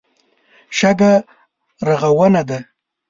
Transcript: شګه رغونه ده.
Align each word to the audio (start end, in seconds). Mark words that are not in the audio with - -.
شګه 0.77 1.13
رغونه 1.87 2.41
ده. 2.49 2.59